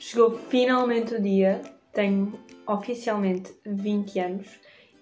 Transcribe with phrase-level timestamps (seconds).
[0.00, 1.60] Chegou finalmente o dia,
[1.92, 2.32] tenho
[2.66, 4.48] oficialmente 20 anos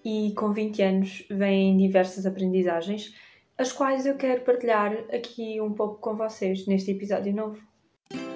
[0.03, 3.15] e com 20 anos vêm diversas aprendizagens,
[3.57, 7.65] as quais eu quero partilhar aqui um pouco com vocês neste episódio novo.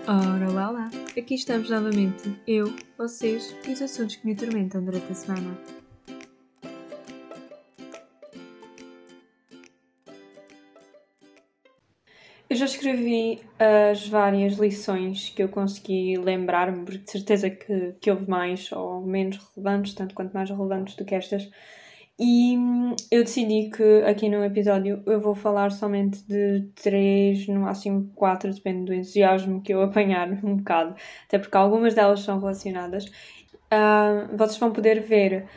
[0.07, 5.11] Ora lá lá, aqui estamos novamente, eu, vocês e os assuntos que me atormentam durante
[5.11, 5.82] a semana.
[12.63, 18.29] Já escrevi as várias lições que eu consegui lembrar-me, porque de certeza que, que houve
[18.29, 21.49] mais ou menos relevantes, tanto quanto mais relevantes do que estas.
[22.17, 27.61] E hum, eu decidi que aqui no episódio eu vou falar somente de três, no
[27.61, 30.95] máximo quatro, depende do entusiasmo que eu apanhar um bocado,
[31.25, 33.05] até porque algumas delas são relacionadas.
[33.05, 35.47] Uh, vocês vão poder ver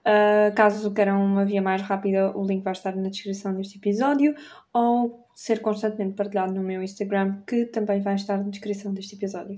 [0.03, 4.35] Uh, caso queiram uma via mais rápida, o link vai estar na descrição deste episódio
[4.73, 9.57] ou ser constantemente partilhado no meu Instagram, que também vai estar na descrição deste episódio.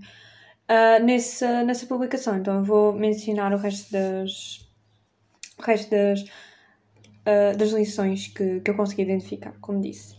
[0.69, 4.69] Uh, nessa, nessa publicação, então, eu vou mencionar o resto das,
[5.57, 10.15] o resto das, uh, das lições que, que eu consegui identificar, como disse.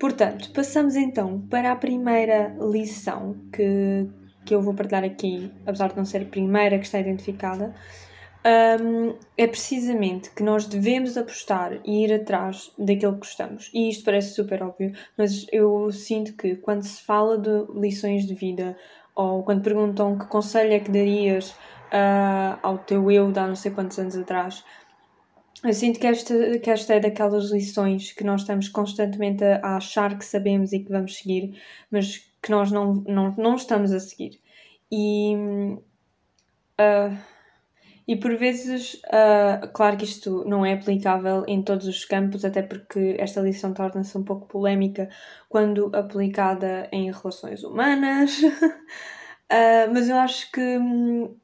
[0.00, 4.08] Portanto, passamos então para a primeira lição que,
[4.46, 7.74] que eu vou partilhar aqui, apesar de não ser a primeira que está identificada,
[8.82, 13.70] um, é precisamente que nós devemos apostar e ir atrás daquilo que gostamos.
[13.74, 18.32] E isto parece super óbvio, mas eu sinto que quando se fala de lições de
[18.32, 18.78] vida
[19.14, 23.54] ou quando perguntam que conselho é que darias uh, ao teu eu de há não
[23.54, 24.64] sei quantos anos atrás,
[25.64, 29.76] eu sinto que esta, que esta é daquelas lições que nós estamos constantemente a, a
[29.76, 34.00] achar que sabemos e que vamos seguir, mas que nós não, não, não estamos a
[34.00, 34.40] seguir.
[34.90, 35.34] E.
[36.80, 37.16] Uh,
[38.10, 42.60] e por vezes, uh, claro que isto não é aplicável em todos os campos, até
[42.60, 45.08] porque esta lição torna-se um pouco polémica
[45.48, 48.36] quando aplicada em relações humanas.
[48.42, 51.36] uh, mas eu acho que hum,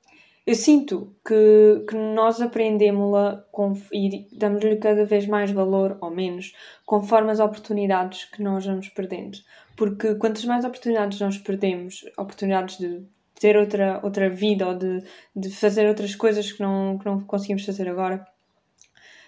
[0.46, 3.44] eu sinto que, que nós aprendemos-la
[3.92, 9.38] e damos-lhe cada vez mais valor ou menos conforme as oportunidades que nós vamos perdendo.
[9.76, 13.02] Porque quantas mais oportunidades nós perdemos, oportunidades de
[13.40, 15.02] ter outra, outra vida ou de,
[15.34, 18.24] de fazer outras coisas que não, que não conseguimos fazer agora,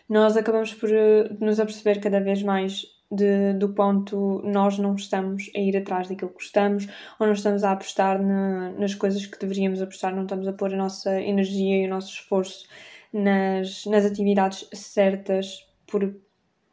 [0.09, 5.51] nós acabamos por uh, nos aperceber cada vez mais de, do quanto nós não estamos
[5.57, 6.87] a ir atrás daquilo que gostamos
[7.19, 10.75] ou não estamos a apostar na, nas coisas que deveríamos apostar, não estamos a pôr
[10.75, 12.67] a nossa energia e o nosso esforço
[13.13, 16.15] nas, nas atividades certas, por,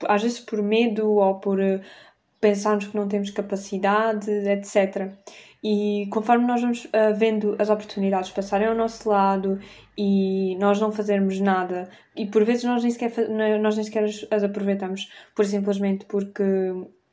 [0.07, 1.79] às vezes por medo ou por uh,
[2.41, 5.13] pensarmos que não temos capacidade, etc.
[5.67, 9.59] E conforme nós vamos uh, vendo as oportunidades passarem ao nosso lado
[9.97, 13.27] e nós não fazermos nada, e por vezes nós nem sequer,
[13.59, 16.43] nós nem sequer as, aproveitamos, por simplesmente porque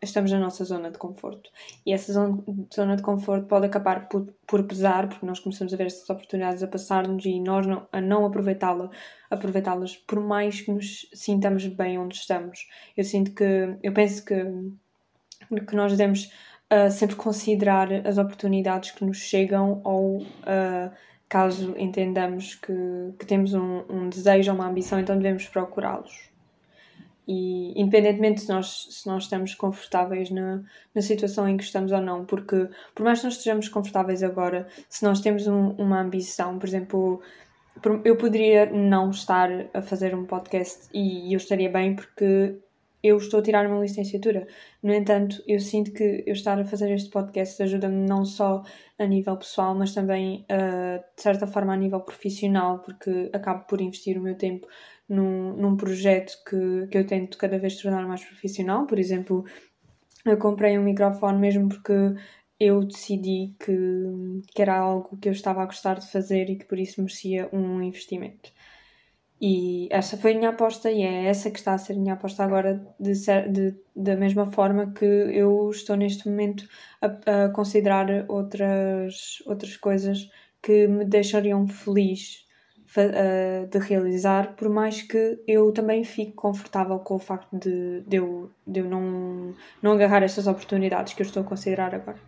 [0.03, 1.49] estamos na nossa zona de conforto.
[1.87, 5.87] E essa zona, de conforto pode acabar por, por pesar, porque nós começamos a ver
[5.87, 8.91] essas oportunidades a passar-nos e nós não, a não aproveitá-las,
[9.31, 12.69] aproveitá-las por mais que nos sintamos bem onde estamos.
[12.95, 14.45] Eu sinto que, eu penso que,
[15.67, 16.31] que nós devemos
[16.73, 20.91] uh, sempre considerar as oportunidades que nos chegam ou uh,
[21.29, 22.73] caso entendamos que,
[23.19, 26.31] que temos um, um, desejo ou uma ambição, então devemos procurá-los.
[27.27, 30.63] E independentemente se nós, se nós estamos confortáveis na,
[30.95, 34.67] na situação em que estamos ou não, porque por mais que nós estejamos confortáveis agora,
[34.89, 37.23] se nós temos um, uma ambição, por exemplo,
[38.05, 42.59] eu poderia não estar a fazer um podcast e eu estaria bem porque
[43.03, 44.47] eu estou a tirar uma licenciatura.
[44.83, 48.63] No entanto, eu sinto que eu estar a fazer este podcast ajuda-me não só
[48.99, 53.81] a nível pessoal, mas também uh, de certa forma a nível profissional, porque acabo por
[53.81, 54.67] investir o meu tempo
[55.09, 58.87] num, num projeto que, que eu tento cada vez tornar mais profissional.
[58.87, 59.45] Por exemplo,
[60.25, 61.93] eu comprei um microfone mesmo porque
[62.61, 63.73] eu decidi que,
[64.55, 67.49] que era algo que eu estava a gostar de fazer e que por isso merecia
[67.53, 68.53] um investimento.
[69.45, 72.15] E essa foi a minha aposta e é essa que está a ser a minha
[72.15, 73.13] aposta agora, de,
[73.51, 76.65] de da mesma forma que eu estou neste momento
[77.01, 77.07] a,
[77.47, 80.31] a, considerar outras, outras coisas
[80.63, 82.47] que me deixariam feliz
[83.69, 88.49] de realizar, por mais que eu também fique confortável com o facto de, de, eu,
[88.65, 92.19] de eu não, não agarrar essas oportunidades que eu estou a considerar agora.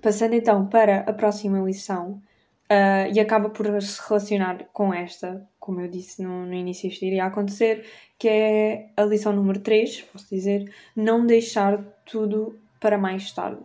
[0.00, 2.22] Passando então para a próxima lição,
[2.70, 7.02] Uh, e acaba por se relacionar com esta, como eu disse no, no início, isto
[7.02, 7.86] iria acontecer,
[8.18, 13.62] que é a lição número 3, posso dizer, não deixar tudo para mais tarde.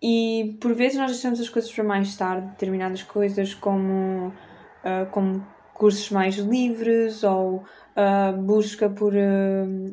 [0.00, 5.44] E por vezes nós deixamos as coisas para mais tarde, determinadas coisas como, uh, como
[5.72, 9.12] cursos mais livres ou uh, busca por,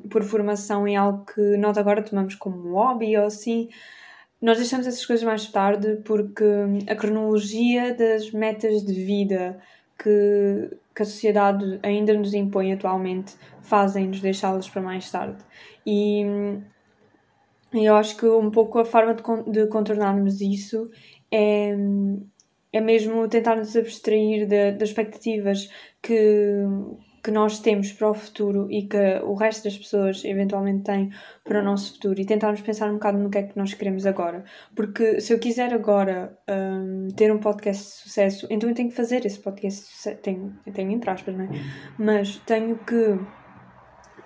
[0.10, 3.70] por formação em algo que nós agora tomamos como hobby ou assim.
[4.42, 6.44] Nós deixamos essas coisas mais tarde porque
[6.90, 9.60] a cronologia das metas de vida
[9.98, 15.44] que, que a sociedade ainda nos impõe atualmente fazem-nos deixá-las para mais tarde.
[15.86, 16.26] E
[17.74, 19.22] eu acho que um pouco a forma de,
[19.52, 20.90] de contornarmos isso
[21.32, 21.76] é,
[22.74, 25.70] é mesmo tentar nos abstrair das expectativas
[26.02, 26.66] que,
[27.24, 31.12] que nós temos para o futuro e que o resto das pessoas eventualmente têm
[31.44, 34.06] para o nosso futuro e tentarmos pensar um bocado no que é que nós queremos
[34.06, 34.44] agora.
[34.76, 38.96] Porque se eu quiser agora um, ter um podcast de sucesso, então eu tenho que
[38.96, 41.50] fazer esse podcast, tenho, tenho entre aspas, não é?
[41.98, 43.20] Mas tenho que.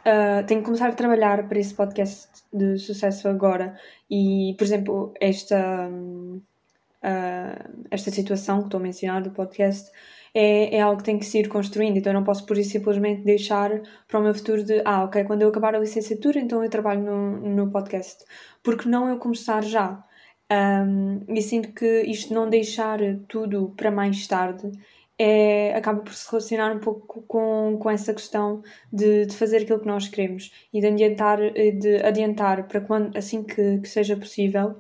[0.08, 3.76] Uh, tenho que começar a trabalhar para esse podcast de sucesso agora
[4.08, 9.92] e, por exemplo, esta, uh, esta situação que estou a mencionar do podcast
[10.36, 12.72] é, é algo que tem que se ir construindo, então eu não posso por isso
[12.72, 13.72] simplesmente deixar
[14.06, 17.02] para o meu futuro de ah, ok, quando eu acabar a licenciatura, então eu trabalho
[17.02, 18.26] no, no podcast.
[18.62, 20.04] Porque não eu começar já?
[20.52, 24.72] Um, e sinto que isto não deixar tudo para mais tarde
[25.18, 28.62] é, acaba por se relacionar um pouco com, com essa questão
[28.92, 33.44] de, de fazer aquilo que nós queremos e de adiantar, de adiantar para quando, assim
[33.44, 34.76] que, que seja possível.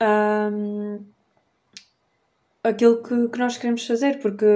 [0.00, 1.04] Um,
[2.68, 4.46] aquilo que, que nós queremos fazer, porque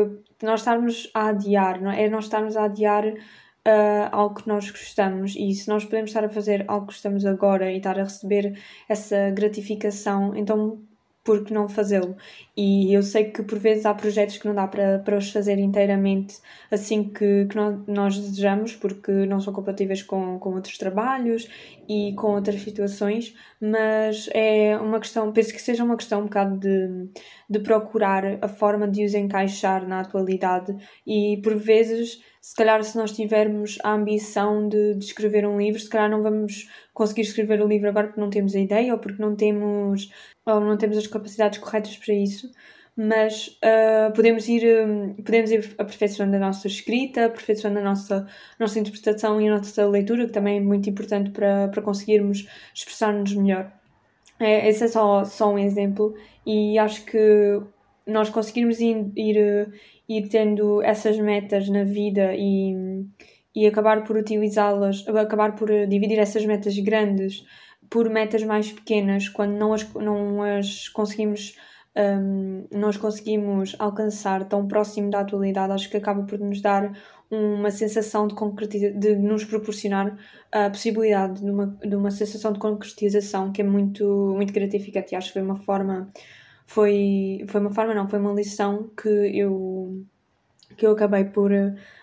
[0.42, 2.04] nós estarmos a adiar, não é?
[2.04, 6.24] é nós estarmos a adiar uh, algo que nós gostamos e se nós podemos estar
[6.24, 10.82] a fazer algo que gostamos agora e estar a receber essa gratificação, então
[11.24, 12.16] por que não fazê-lo?
[12.56, 15.58] E eu sei que por vezes há projetos que não dá para, para os fazer
[15.58, 16.38] inteiramente
[16.70, 21.48] assim que, que nós desejamos, porque não são compatíveis com, com outros trabalhos
[21.88, 26.58] e com outras situações, mas é uma questão, penso que seja uma questão um bocado
[26.58, 27.08] de,
[27.48, 30.74] de procurar a forma de os encaixar na atualidade
[31.06, 35.80] e por vezes se calhar se nós tivermos a ambição de, de, escrever um livro,
[35.80, 38.98] se calhar não vamos conseguir escrever o livro agora porque não temos a ideia ou
[38.98, 40.10] porque não temos,
[40.44, 42.50] ou não temos as capacidades corretas para isso,
[42.96, 48.26] mas uh, podemos, ir, um, podemos ir aperfeiçoando a nossa escrita, aperfeiçoando a nossa,
[48.58, 53.34] nossa interpretação e a nossa leitura, que também é muito importante para, para conseguirmos expressar-nos
[53.34, 53.72] melhor.
[54.40, 56.12] É, esse é só, só um exemplo
[56.44, 57.62] e acho que
[58.06, 59.72] nós conseguirmos ir, ir,
[60.08, 63.04] ir tendo essas metas na vida e,
[63.54, 67.44] e acabar por utilizá-las, acabar por dividir essas metas grandes
[67.92, 71.54] por metas mais pequenas, quando não as, não as conseguimos
[71.94, 76.90] um, nós conseguimos alcançar tão próximo da atualidade, acho que acaba por nos dar
[77.30, 80.18] uma sensação de concretização, de nos proporcionar
[80.50, 85.12] a possibilidade de uma, de uma sensação de concretização que é muito, muito gratificante.
[85.12, 86.10] E acho que foi uma forma
[86.72, 90.04] foi, foi uma forma, não, foi uma lição que eu,
[90.76, 91.50] que eu acabei por,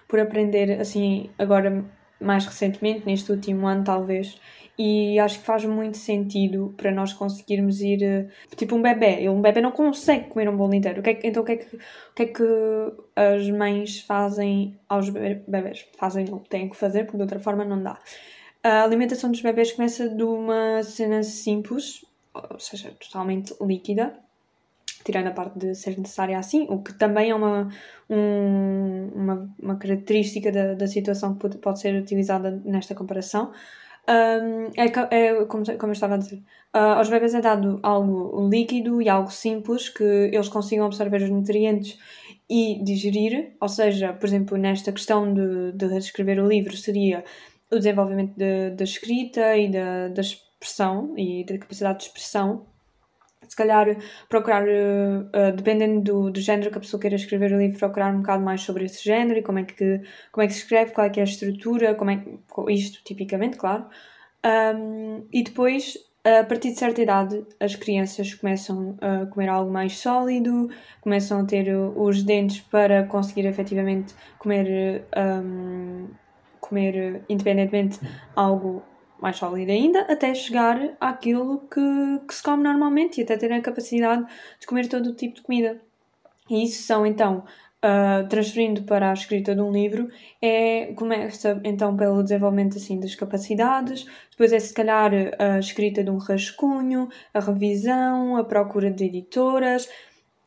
[0.08, 1.84] por aprender, assim, agora
[2.20, 4.40] mais recentemente, neste último ano talvez,
[4.78, 9.28] e acho que faz muito sentido para nós conseguirmos ir eh, tipo um bebê.
[9.30, 11.00] Um bebê não consegue comer um bolo inteiro.
[11.00, 11.80] O que é, então o que, é que, o
[12.16, 12.44] que é que
[13.16, 15.86] as mães fazem aos bebés?
[15.98, 18.00] Fazem, não têm que fazer, porque de outra forma não dá.
[18.64, 24.14] A alimentação dos bebés começa de uma cena simples, ou seja, totalmente líquida,
[25.04, 27.70] tirando a parte de ser necessária assim, o que também é uma,
[28.10, 33.52] um, uma, uma característica da, da situação que pode, pode ser utilizada nesta comparação.
[34.08, 36.38] Um, é, é como, como eu estava a dizer,
[36.76, 41.30] uh, aos bebês é dado algo líquido e algo simples que eles consigam absorver os
[41.30, 42.00] nutrientes
[42.50, 47.24] e digerir, ou seja, por exemplo, nesta questão de, de escrever o livro, seria
[47.72, 52.66] o desenvolvimento da de, de escrita e da, da expressão e da capacidade de expressão
[53.48, 53.88] se calhar
[54.28, 58.20] procurar, uh, dependendo do, do género que a pessoa queira escrever o livro, procurar um
[58.20, 61.08] bocado mais sobre esse género e como é que, como é que se escreve, qual
[61.08, 63.86] é que é a estrutura, como é que, isto tipicamente, claro.
[64.46, 69.98] Um, e depois, a partir de certa idade, as crianças começam a comer algo mais
[69.98, 70.70] sólido,
[71.02, 76.08] começam a ter os dentes para conseguir efetivamente comer, um,
[76.62, 78.00] comer independentemente
[78.36, 78.84] algo
[79.22, 83.62] mais sólida ainda, até chegar àquilo que, que se come normalmente e até ter a
[83.62, 84.26] capacidade
[84.60, 85.80] de comer todo o tipo de comida.
[86.50, 87.44] E isso são então,
[87.84, 90.10] uh, transferindo para a escrita de um livro,
[90.42, 96.10] é, começa então pelo desenvolvimento assim das capacidades, depois é se calhar a escrita de
[96.10, 99.88] um rascunho, a revisão, a procura de editoras.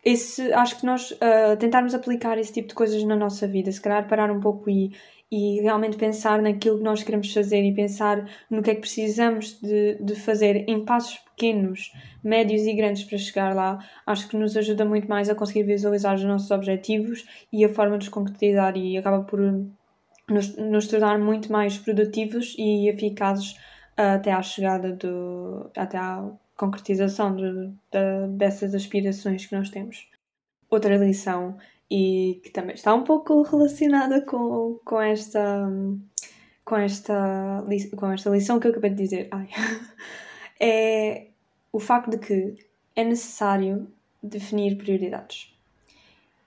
[0.04, 3.80] Esse, acho que nós uh, tentarmos aplicar esse tipo de coisas na nossa vida, se
[3.80, 4.92] calhar parar um pouco e,
[5.32, 9.58] e realmente pensar naquilo que nós queremos fazer e pensar no que é que precisamos
[9.62, 11.90] de, de fazer em passos pequenos,
[12.22, 16.16] médios e grandes para chegar lá, acho que nos ajuda muito mais a conseguir visualizar
[16.16, 19.40] os nossos objetivos e a forma de os concretizar e acaba por
[20.28, 23.56] nos, nos tornar muito mais produtivos e eficazes
[23.96, 30.06] até à chegada do até à concretização de, de, dessas aspirações que nós temos.
[30.68, 31.56] Outra lição
[31.92, 35.68] e que também está um pouco relacionada com, com esta
[36.64, 37.62] com esta
[37.94, 39.28] com esta lição que eu acabei de dizer.
[39.30, 39.48] Ai.
[40.58, 41.26] é
[41.70, 42.54] o facto de que
[42.96, 45.54] é necessário definir prioridades.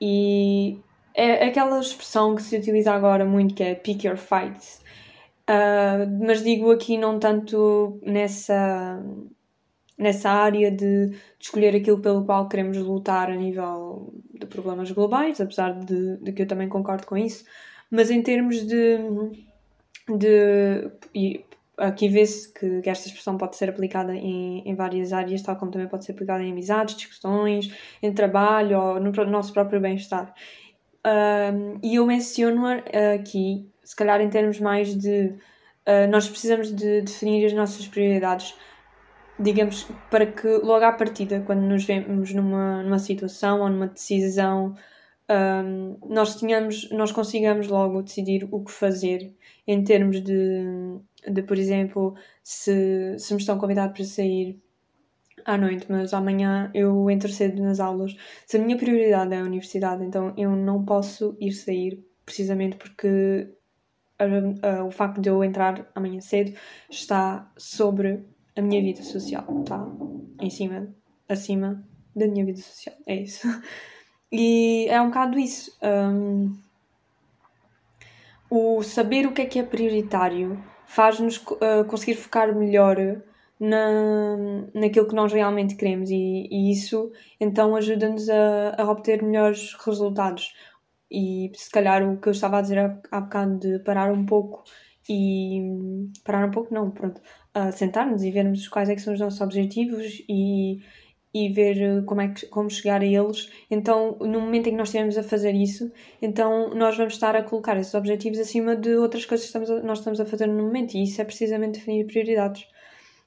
[0.02, 0.80] E
[1.14, 4.82] é aquela expressão que se utiliza agora muito que é pick your fights.
[5.48, 9.00] Uh, mas digo aqui não tanto nessa
[9.98, 15.40] nessa área de, de, escolher aquilo pelo qual queremos lutar a nível de problemas globais,
[15.40, 17.46] apesar de, de que eu também concordo com isso,
[17.90, 18.98] mas em termos de.
[20.18, 21.46] de e
[21.78, 25.72] aqui vê-se que, que, esta expressão pode ser aplicada em, em várias áreas, tal como
[25.72, 30.34] também pode ser aplicada em amizades, discussões, em trabalho ou no, no nosso próprio bem-estar.
[31.06, 32.66] Um, e eu menciono
[33.14, 35.36] aqui, se calhar em termos mais de.
[35.88, 38.56] Uh, nós precisamos de definir as nossas prioridades
[39.39, 44.75] digamos, para que logo à partida, quando nos vemos numa, numa situação ou numa decisão,
[45.30, 49.34] um, nós tenhamos, nós consigamos logo decidir o que fazer
[49.68, 54.62] em termos de, de por exemplo, se, se me estão convidados para sair
[55.44, 58.15] à noite, mas amanhã eu entro cedo nas aulas.
[58.46, 63.50] Se a minha prioridade é a universidade, então eu não posso ir sair precisamente porque
[64.18, 64.25] a,
[64.68, 66.54] a, o facto de eu entrar amanhã cedo
[66.89, 68.24] está sobre
[68.56, 69.86] a minha vida social, tá?
[70.40, 70.88] Em cima,
[71.28, 71.84] acima
[72.16, 72.96] da minha vida social.
[73.06, 73.48] É isso.
[74.32, 75.78] E é um bocado isso.
[75.82, 76.58] Um,
[78.50, 82.98] o saber o que é que é prioritário faz-nos uh, conseguir focar melhor
[83.60, 84.36] na,
[84.74, 90.54] naquilo que nós realmente queremos e, e isso então ajuda-nos a, a, obter melhores resultados.
[91.10, 94.26] E se calhar o que eu estava a dizer há, há bocado de parar um
[94.26, 94.64] pouco
[95.08, 97.22] e parar um pouco, não, pronto,
[97.56, 100.82] uh, sentarmos e vermos quais é são os nossos objetivos e,
[101.34, 103.50] e ver como, é que, como chegar a eles.
[103.70, 107.44] Então, no momento em que nós estivermos a fazer isso, então nós vamos estar a
[107.44, 110.64] colocar esses objetivos acima de outras coisas que estamos a, nós estamos a fazer no
[110.64, 112.68] momento e isso é precisamente definir prioridades.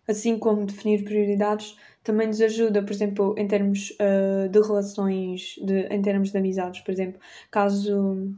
[0.07, 5.87] Assim como definir prioridades também nos ajuda, por exemplo, em termos uh, de relações, de,
[5.89, 7.21] em termos de amizades, por exemplo,
[7.51, 8.35] caso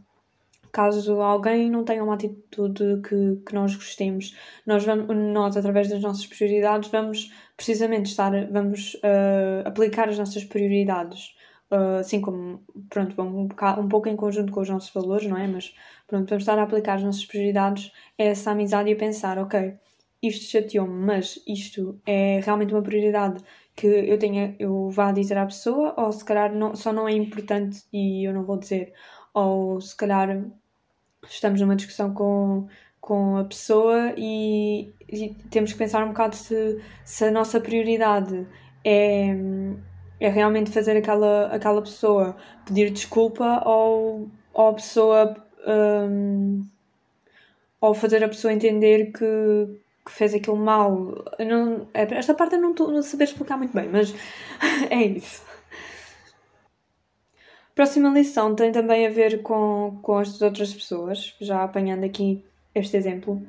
[0.73, 4.37] caso alguém não tenha uma atitude que, que nós gostemos,
[4.67, 10.45] nós, vamos, nós, através das nossas prioridades, vamos precisamente estar, vamos uh, aplicar as nossas
[10.45, 11.35] prioridades.
[11.71, 13.49] Uh, assim como, pronto, um,
[13.79, 15.47] um pouco em conjunto com os nossos valores, não é?
[15.47, 15.73] Mas,
[16.07, 19.75] pronto, vamos estar a aplicar as nossas prioridades a essa amizade e a pensar, ok,
[20.23, 23.43] isto chateou-me, mas isto é realmente uma prioridade
[23.77, 27.12] que eu tenha, eu vá dizer à pessoa, ou se calhar não, só não é
[27.12, 28.93] importante e eu não vou dizer,
[29.33, 30.45] ou se calhar
[31.29, 32.69] estamos numa discussão com,
[33.00, 38.47] com a pessoa e, e, temos que pensar um bocado se, se a nossa prioridade
[38.85, 39.35] é,
[40.19, 45.37] é realmente fazer aquela, aquela pessoa pedir desculpa ou, ou a pessoa
[45.67, 46.67] um,
[47.81, 51.25] ou fazer a pessoa entender que, que fez aquilo mal.
[51.39, 54.15] não, é, esta parte eu não estou a saber explicar muito bem, mas
[54.91, 55.50] é isso.
[57.75, 62.97] Próxima lição tem também a ver com, com as outras pessoas, já apanhando aqui este
[62.97, 63.41] exemplo.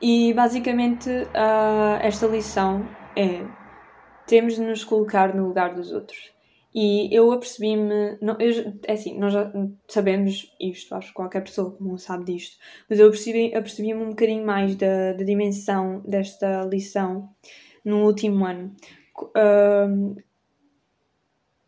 [0.00, 2.86] E basicamente uh, esta lição
[3.16, 3.44] é
[4.26, 6.32] temos de nos colocar no lugar dos outros.
[6.74, 8.18] E eu apercebi-me,
[8.82, 9.52] é assim, nós já
[9.86, 12.58] sabemos isto, acho que qualquer pessoa comum sabe disto,
[12.90, 17.28] mas eu apercebi-me apercebi um bocadinho mais da, da dimensão desta lição
[17.84, 18.74] no último ano.
[19.16, 20.16] Uh,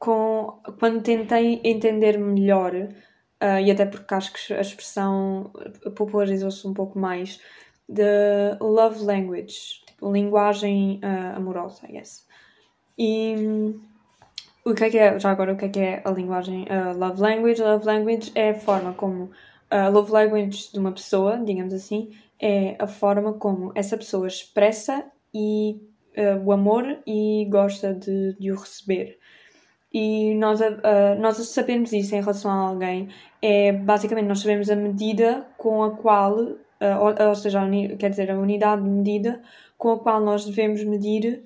[0.07, 5.51] com, quando tentei entender melhor, uh, e até porque acho que a expressão
[5.97, 7.41] popularizou-se um pouco mais,
[7.89, 12.25] de love language, tipo, linguagem uh, amorosa, guess.
[12.97, 13.75] E
[14.65, 16.97] o que é que é, já agora, o que é que é a linguagem uh,
[16.97, 17.61] love language?
[17.61, 19.33] Love language é a forma como,
[19.69, 25.05] a love language de uma pessoa, digamos assim, é a forma como essa pessoa expressa
[25.35, 25.81] e,
[26.47, 29.19] o amor e gosta de, de o receber
[29.93, 33.09] e nós, uh, nós sabemos isso em relação a alguém,
[33.41, 36.59] é basicamente nós sabemos a medida com a qual, uh,
[37.01, 37.61] ou, ou, seja,
[37.99, 39.41] quer dizer, a unidade de medida
[39.79, 41.45] com a qual nós devemos medir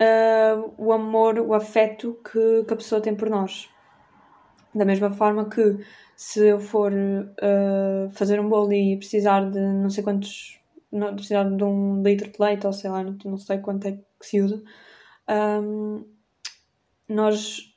[0.00, 3.68] uh, o amor, o afeto que, que a pessoa tem por nós.
[4.74, 5.78] Da mesma forma que
[6.16, 10.60] se eu for uh, fazer um bolo e precisar de não sei quantos,
[10.92, 13.92] não, precisar de um litro de leite ou sei lá, não, não sei quanto é
[13.92, 14.62] que se usa,
[15.28, 16.04] um,
[17.08, 17.74] nós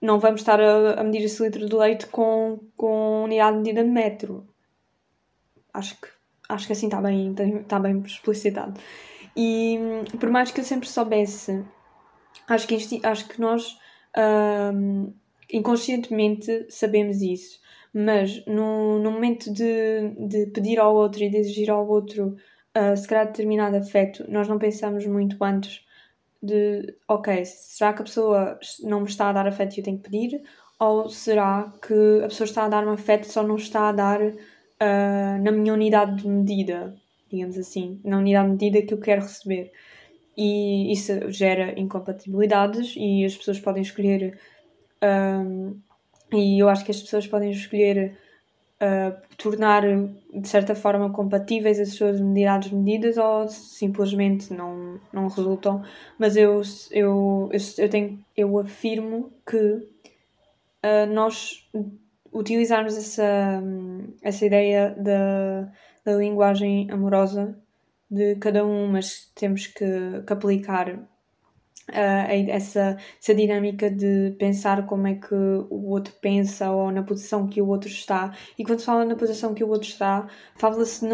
[0.00, 3.84] não vamos estar a, a, medir esse litro de leite com, com unidade de medida
[3.84, 4.46] de metro.
[5.72, 6.08] Acho que,
[6.48, 8.78] acho que assim está bem, está bem explicitado.
[9.36, 9.78] E
[10.18, 11.64] por mais que eu sempre soubesse,
[12.48, 13.78] acho que, acho que nós
[14.74, 15.12] um,
[15.50, 17.60] inconscientemente sabemos isso,
[17.94, 22.36] mas no, no momento de, de pedir ao outro e de exigir ao outro
[22.76, 25.84] uh, se calhar determinado afeto, nós não pensamos muito antes
[26.42, 29.98] de ok, será que a pessoa não me está a dar afeto e eu tenho
[29.98, 30.42] que pedir?
[30.78, 35.42] Ou será que a pessoa está a dar-me afeto só não está a dar uh,
[35.42, 36.94] na minha unidade de medida,
[37.30, 39.70] digamos assim, na unidade de medida que eu quero receber?
[40.36, 44.38] E isso gera incompatibilidades e as pessoas podem escolher.
[45.02, 45.80] Um,
[46.32, 48.18] e eu acho que as pessoas podem escolher
[48.82, 55.82] uh, tornar de certa forma compatíveis as suas unidades medidas ou simplesmente não, não resultam.
[56.18, 56.60] Mas eu,
[56.90, 61.68] eu, eu, eu, tenho, eu afirmo que uh, nós
[62.32, 63.62] utilizarmos essa,
[64.22, 65.70] essa ideia da,
[66.04, 67.56] da linguagem amorosa
[68.10, 70.98] de cada um, mas temos que, que aplicar
[71.90, 77.48] uh, essa, essa dinâmica de pensar como é que o outro pensa ou na posição
[77.48, 78.34] que o outro está.
[78.58, 81.06] E quando se fala na posição que o outro está, fala-se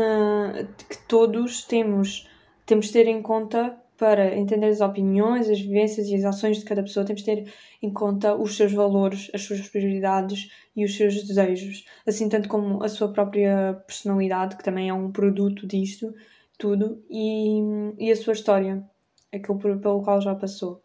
[0.88, 2.28] que todos temos,
[2.66, 6.64] temos de ter em conta para entender as opiniões, as vivências e as ações de
[6.64, 10.96] cada pessoa, temos de ter em conta os seus valores, as suas prioridades e os
[10.96, 16.14] seus desejos, assim tanto como a sua própria personalidade, que também é um produto disto
[16.56, 17.60] tudo, e,
[17.98, 18.84] e a sua história
[19.32, 20.82] aquilo pelo qual já passou.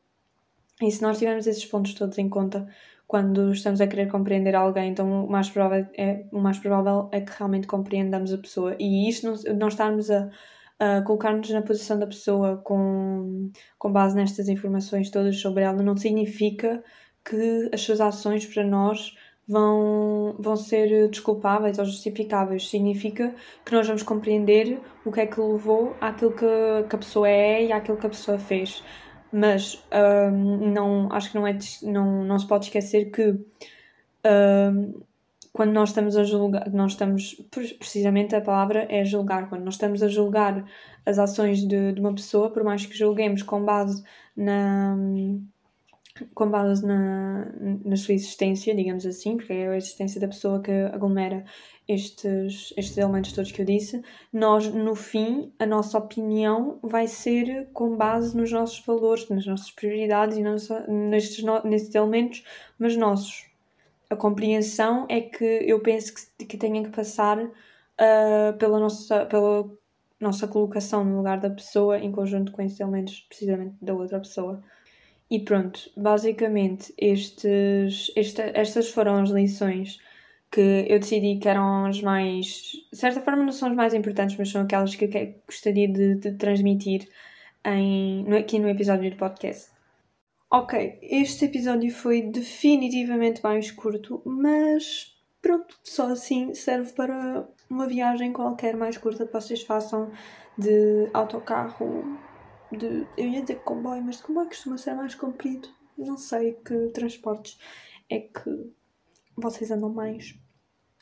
[0.82, 2.68] E se nós tivermos esses pontos todos em conta
[3.08, 7.22] quando estamos a querer compreender alguém, então o mais provável é, o mais provável é
[7.22, 8.76] que realmente compreendamos a pessoa.
[8.80, 10.30] E isto não, não estarmos a,
[10.80, 15.96] a colocar-nos na posição da pessoa com, com base nestas informações todas sobre ela não
[15.96, 16.84] significa
[17.24, 19.16] que as suas ações para nós
[19.48, 22.70] vão, vão ser desculpáveis ou justificáveis.
[22.70, 23.34] Significa
[23.65, 26.46] que nós vamos compreender o que é que levou àquilo que,
[26.89, 28.84] que a pessoa é e àquilo que a pessoa fez.
[29.32, 29.84] Mas
[30.32, 33.32] um, não, acho que não, é, não, não se pode esquecer que
[34.26, 35.02] um,
[35.52, 37.36] quando nós estamos a julgar, nós estamos,
[37.78, 40.65] precisamente a palavra é julgar, quando nós estamos a julgar
[41.06, 44.04] as ações de, de uma pessoa, por mais que julguemos com base
[44.36, 44.98] na
[46.34, 47.52] com base na,
[47.84, 51.43] na sua existência, digamos assim, porque é a existência da pessoa que aglomera
[51.88, 57.69] estes, estes elementos todos que eu disse, nós, no fim, a nossa opinião vai ser
[57.73, 62.43] com base nos nossos valores, nas nossas prioridades e nossa, nestes, nestes elementos,
[62.78, 63.52] mas nossos.
[64.10, 69.67] A compreensão é que eu penso que, que tenha que passar uh, pela, nossa, pela
[70.19, 74.62] nossa colocação no lugar da pessoa em conjunto com esses elementos, precisamente da outra pessoa.
[75.34, 80.00] E pronto, basicamente estes, esta, estas foram as lições
[80.52, 82.72] que eu decidi que eram as mais.
[82.91, 86.17] De certa forma, não são as mais importantes, mas são aquelas que eu gostaria de,
[86.17, 87.10] de transmitir
[87.65, 89.72] em, no, aqui no episódio do podcast.
[90.52, 98.32] Ok, este episódio foi definitivamente mais curto, mas pronto, só assim serve para uma viagem
[98.32, 100.12] qualquer mais curta que vocês façam
[100.56, 102.19] de autocarro,
[102.78, 103.08] de.
[103.18, 105.68] Eu ia dizer comboio, mas de comboio costuma ser mais comprido.
[105.98, 107.58] Não sei que transportes
[108.10, 108.72] é que
[109.36, 110.36] vocês andam mais.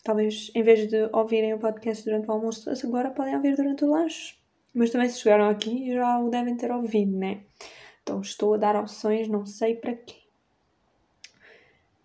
[0.04, 3.92] Talvez em vez de ouvirem o podcast durante o almoço, agora podem ouvir durante o
[3.92, 4.36] lanche.
[4.74, 7.44] Mas também se chegaram aqui já o devem ter ouvido, né?
[8.02, 10.16] Então estou a dar opções, não sei para quê.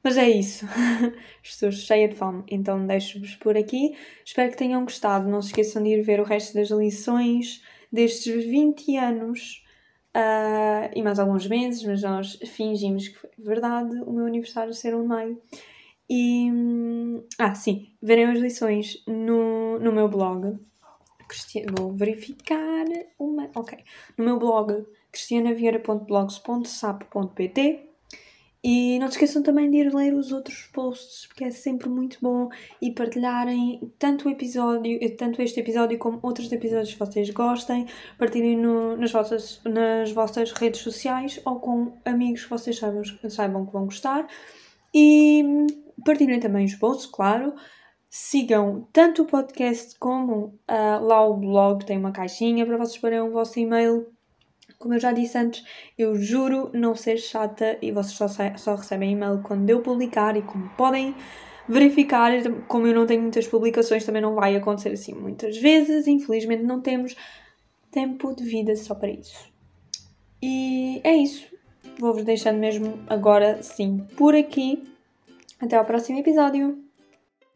[0.03, 0.67] Mas é isso.
[1.43, 3.97] Estou cheia de fome, então deixo-vos por aqui.
[4.25, 5.29] Espero que tenham gostado.
[5.29, 7.61] Não se esqueçam de ir ver o resto das lições
[7.93, 9.65] destes 20 anos
[10.17, 14.95] uh, e mais alguns meses, mas nós fingimos que foi verdade o meu aniversário ser
[14.95, 15.43] 1 de maio.
[16.09, 16.49] E.
[17.39, 20.59] Ah, sim, verem as lições no, no meu blog.
[21.77, 22.87] Vou verificar
[23.19, 23.51] uma.
[23.55, 23.77] Ok.
[24.17, 27.96] No meu blog cristianavieira.blogs.sap.pt
[28.69, 32.19] e não se esqueçam também de ir ler os outros posts, porque é sempre muito
[32.21, 32.49] bom
[32.83, 37.87] e partilharem tanto o episódio, tanto este episódio como outros episódios que vocês gostem,
[38.19, 43.67] partilhem no, nas, vossas, nas vossas redes sociais ou com amigos que vocês saibam, saibam
[43.67, 44.27] que vão gostar.
[44.93, 45.45] E
[46.05, 47.55] partilhem também os posts, claro.
[48.11, 53.21] Sigam tanto o podcast como uh, lá o blog, tem uma caixinha para vocês porem
[53.21, 54.09] o vosso e-mail
[54.79, 55.65] Como eu já disse antes,
[55.97, 60.43] eu juro não ser chata e vocês só, só recebem e-mail quando eu publicar e
[60.43, 61.15] como podem
[61.69, 62.31] verificar,
[62.69, 66.07] como eu não tenho muitas publicações, também não vai acontecer assim muitas vezes.
[66.07, 67.17] Infelizmente não temos
[67.91, 69.51] tempo de vida só para isso.
[70.43, 71.47] E é isso.
[71.99, 74.85] Vou-vos deixando mesmo agora sim por aqui.
[75.59, 76.86] Até ao próximo episódio.